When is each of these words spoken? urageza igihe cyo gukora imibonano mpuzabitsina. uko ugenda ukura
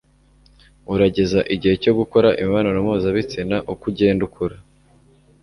urageza 0.93 1.39
igihe 1.53 1.73
cyo 1.83 1.93
gukora 1.99 2.29
imibonano 2.41 2.79
mpuzabitsina. 2.85 3.57
uko 3.71 3.83
ugenda 3.91 4.21
ukura 4.27 4.57